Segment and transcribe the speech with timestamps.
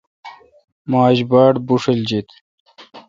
[0.89, 2.29] مہ آج باڑ بشیل جیت۔